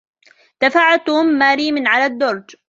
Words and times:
دفع 0.61 0.95
توم 0.97 1.25
ماري 1.25 1.71
من 1.71 1.87
على 1.87 2.05
الدرج. 2.05 2.55